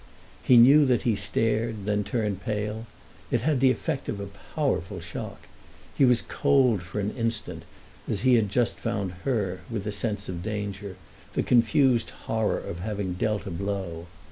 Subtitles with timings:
[0.41, 2.87] He knew that he stared, then turned pale;
[3.29, 5.45] it had the effect of a powerful shock.
[5.95, 7.65] He was cold for an instant,
[8.07, 10.95] as he had just found her, with the sense of danger,
[11.33, 14.07] the confused horror of having dealt a blow.